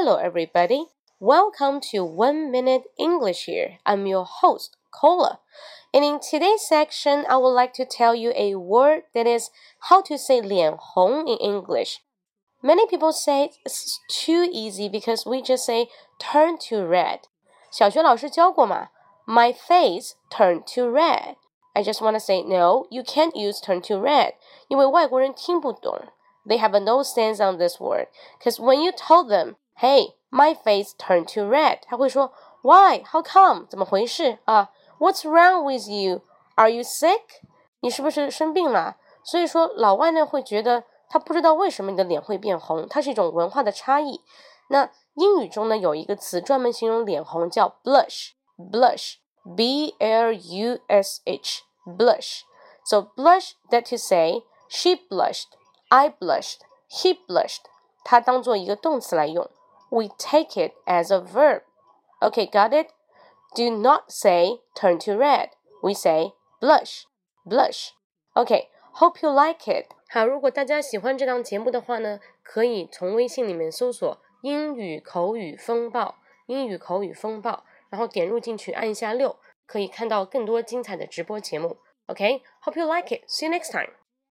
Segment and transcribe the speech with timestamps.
[0.00, 0.86] Hello, everybody.
[1.20, 3.78] Welcome to One Minute English here.
[3.84, 5.40] I'm your host, Cola.
[5.92, 9.50] And in today's section, I would like to tell you a word that is
[9.88, 12.00] how to say 脸红 in English.
[12.62, 17.20] Many people say it's too easy because we just say turn to red.
[17.70, 18.88] 小学老师教过嘛？
[19.26, 21.36] My face turned to red.
[21.74, 24.32] I just want to say no, you can't use turn to red.
[24.68, 26.00] 因为外国人听不懂。
[26.46, 28.06] they have no sense on this word.
[28.38, 32.32] Because when you told them, "Hey, my face turned to red," 他会说
[32.62, 33.02] "Why?
[33.04, 33.66] How come?
[33.68, 34.70] 怎么回事啊？
[34.98, 36.22] What's wrong with you?
[36.54, 37.22] Are you sick?
[37.80, 38.96] 你是不是生病了？
[39.22, 44.22] 所以说老外呢会觉得他不知道为什么你的脸会变红，它是一种文化的差异。
[44.68, 56.60] 那英语中呢有一个词专门形容脸红，叫 blush，blush，b l u s h，blush。So blush that to say she blushed。I blushed.
[56.88, 57.62] He blushed.
[58.04, 59.50] 它当做一个动词来用。
[59.90, 61.62] We take it as a verb.
[62.20, 62.88] Okay, got it?
[63.54, 65.50] Do not say turn to red.
[65.82, 67.06] We say blush,
[67.44, 67.92] blush.
[68.34, 69.86] Okay, hope you like it.
[70.10, 81.78] 好，如果大家喜欢这档节目的话呢，可以从微信里面搜索“英语口语风暴”，英语口语风暴，然后点入进去，按一下六，可以看到更多精彩的直播节目。
[82.06, 83.28] Okay, hope you like it.
[83.28, 83.99] See you next time.